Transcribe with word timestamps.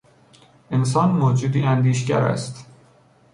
انسان 0.71 1.09
موجودی 1.11 1.63
اندیشگر 1.63 2.23
است. 2.23 2.65